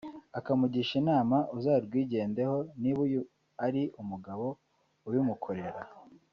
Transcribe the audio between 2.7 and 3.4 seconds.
niba uyu